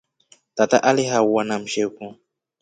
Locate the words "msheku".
1.59-2.15